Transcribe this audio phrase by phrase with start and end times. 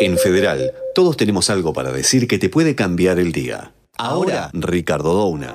[0.00, 3.72] En Federal, todos tenemos algo para decir que te puede cambiar el día.
[3.96, 5.54] Ahora, Ricardo Douna.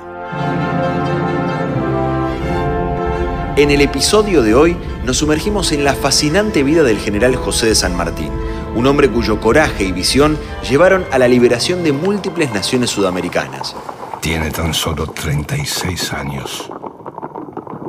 [3.57, 7.75] En el episodio de hoy nos sumergimos en la fascinante vida del general José de
[7.75, 8.31] San Martín,
[8.75, 10.37] un hombre cuyo coraje y visión
[10.69, 13.75] llevaron a la liberación de múltiples naciones sudamericanas.
[14.21, 16.69] Tiene tan solo 36 años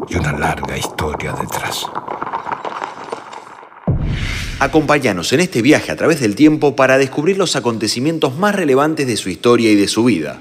[0.09, 1.87] y una larga historia detrás.
[4.61, 9.17] Acompáñanos en este viaje a través del tiempo para descubrir los acontecimientos más relevantes de
[9.17, 10.39] su historia y de su vida.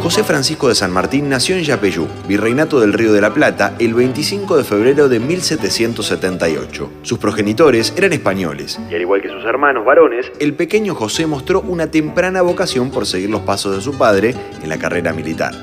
[0.00, 3.92] José Francisco de San Martín nació en Yapeyú, virreinato del Río de la Plata, el
[3.94, 6.92] 25 de febrero de 1778.
[7.02, 11.60] Sus progenitores eran españoles, y al igual que sus hermanos varones, el pequeño José mostró
[11.62, 15.54] una temprana vocación por seguir los pasos de su padre en la carrera militar.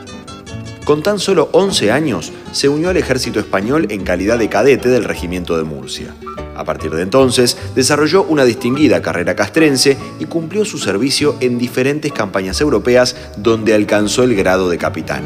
[0.85, 5.05] Con tan solo 11 años, se unió al ejército español en calidad de cadete del
[5.05, 6.13] regimiento de Murcia.
[6.57, 12.11] A partir de entonces, desarrolló una distinguida carrera castrense y cumplió su servicio en diferentes
[12.11, 15.23] campañas europeas donde alcanzó el grado de capitán.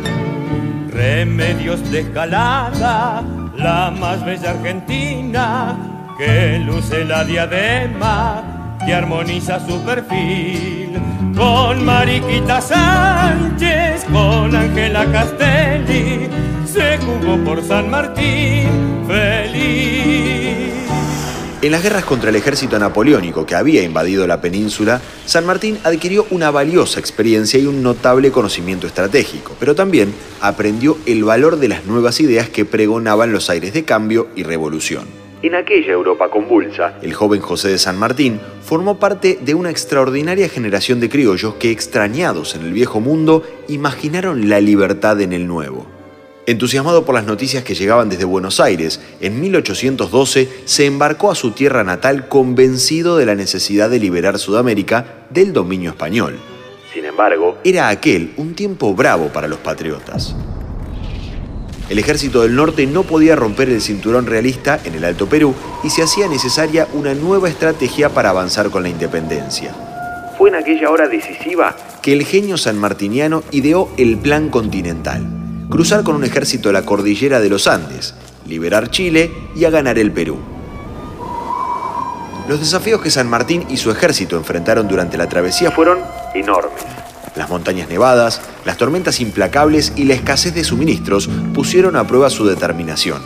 [0.91, 3.23] Remedios de escalada,
[3.55, 10.86] la más bella Argentina, que luce la diadema, que armoniza su perfil.
[11.37, 16.27] Con Mariquita Sánchez, con Ángela Castelli,
[16.65, 20.73] se jugó por San Martín, feliz.
[21.61, 26.25] En las guerras contra el ejército napoleónico que había invadido la península, San Martín adquirió
[26.31, 31.85] una valiosa experiencia y un notable conocimiento estratégico, pero también aprendió el valor de las
[31.85, 35.26] nuevas ideas que pregonaban los aires de cambio y revolución.
[35.43, 40.49] En aquella Europa convulsa, el joven José de San Martín formó parte de una extraordinaria
[40.49, 45.85] generación de criollos que, extrañados en el viejo mundo, imaginaron la libertad en el nuevo.
[46.47, 51.51] Entusiasmado por las noticias que llegaban desde Buenos Aires, en 1812 se embarcó a su
[51.51, 56.39] tierra natal convencido de la necesidad de liberar Sudamérica del dominio español.
[56.91, 60.35] Sin embargo, era aquel un tiempo bravo para los patriotas.
[61.89, 65.89] El ejército del norte no podía romper el cinturón realista en el Alto Perú y
[65.89, 69.73] se hacía necesaria una nueva estrategia para avanzar con la independencia.
[70.37, 75.37] Fue en aquella hora decisiva que el genio sanmartiniano ideó el Plan Continental
[75.69, 78.15] cruzar con un ejército la cordillera de los Andes,
[78.45, 80.37] liberar Chile y a ganar el Perú.
[82.47, 85.99] Los desafíos que San Martín y su ejército enfrentaron durante la travesía fueron
[86.33, 86.96] enormes.
[87.37, 92.47] Las montañas nevadas, las tormentas implacables y la escasez de suministros pusieron a prueba su
[92.47, 93.21] determinación.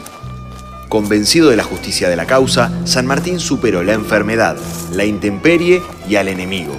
[0.90, 4.58] Convencido de la justicia de la causa, San Martín superó la enfermedad,
[4.92, 6.74] la intemperie y al enemigo.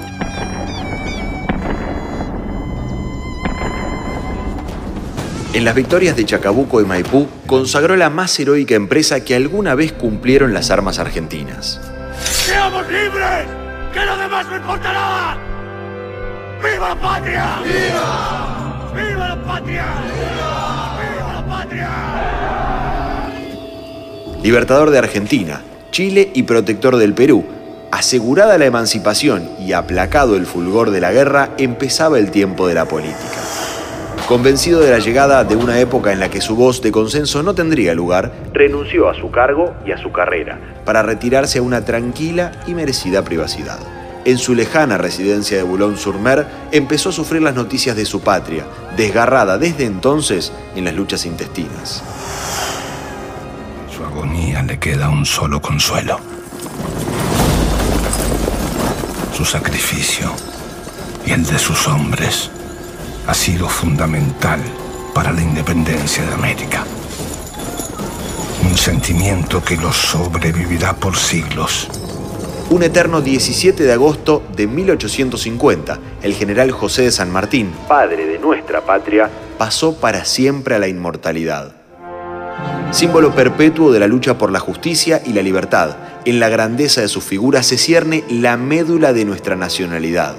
[5.54, 9.92] En las victorias de Chacabuco y Maipú consagró la más heroica empresa que alguna vez
[9.92, 11.80] cumplieron las armas argentinas.
[12.20, 13.46] ¡Seamos libres!
[13.94, 15.61] ¡Que lo demás no importará!
[16.62, 17.58] ¡Viva la patria!
[17.64, 18.92] ¡Viva!
[18.94, 19.84] ¡Viva la patria!
[20.04, 20.98] ¡Viva!
[21.00, 21.88] ¡Viva la patria!
[24.44, 27.44] Libertador de Argentina, Chile y protector del Perú,
[27.90, 32.84] asegurada la emancipación y aplacado el fulgor de la guerra, empezaba el tiempo de la
[32.84, 33.40] política.
[34.28, 37.56] Convencido de la llegada de una época en la que su voz de consenso no
[37.56, 42.52] tendría lugar, renunció a su cargo y a su carrera para retirarse a una tranquila
[42.68, 43.80] y merecida privacidad.
[44.24, 48.66] En su lejana residencia de Boulogne-sur-Mer empezó a sufrir las noticias de su patria,
[48.96, 52.04] desgarrada desde entonces en las luchas intestinas.
[53.94, 56.20] Su agonía le queda un solo consuelo.
[59.36, 60.32] Su sacrificio
[61.26, 62.48] y el de sus hombres
[63.26, 64.60] ha sido fundamental
[65.14, 66.84] para la independencia de América.
[68.64, 71.88] Un sentimiento que los sobrevivirá por siglos.
[72.72, 78.38] Un eterno 17 de agosto de 1850, el general José de San Martín, padre de
[78.38, 79.28] nuestra patria,
[79.58, 81.72] pasó para siempre a la inmortalidad.
[82.90, 87.08] Símbolo perpetuo de la lucha por la justicia y la libertad, en la grandeza de
[87.08, 90.34] su figura se cierne la médula de nuestra nacionalidad.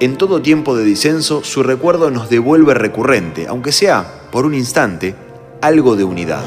[0.00, 5.14] En todo tiempo de disenso, su recuerdo nos devuelve recurrente, aunque sea por un instante,
[5.62, 6.44] algo de unidad.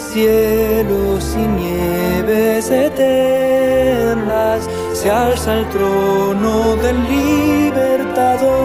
[0.00, 8.62] cielos y nieves eternas se alza el trono del libertador.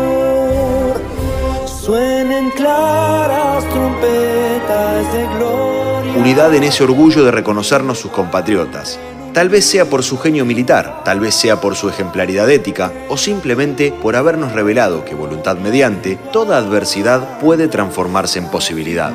[1.66, 6.14] Suenen claras trompetas de gloria.
[6.18, 9.00] Unidad en ese orgullo de reconocernos sus compatriotas.
[9.34, 13.18] Tal vez sea por su genio militar, tal vez sea por su ejemplaridad ética o
[13.18, 19.12] simplemente por habernos revelado que voluntad mediante, toda adversidad puede transformarse en posibilidad.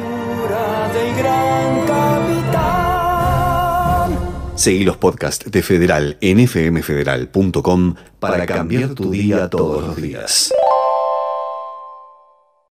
[4.63, 10.55] Seguí los podcasts de Federal en fmfederal.com para cambiar tu día todos los días.